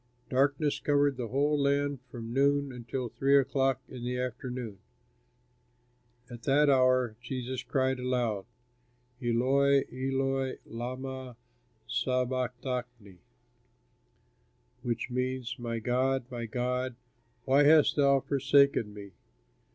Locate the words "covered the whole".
0.79-1.59